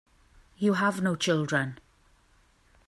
You 0.57 0.73
have 0.73 1.03
no 1.03 1.15
children. 1.15 1.77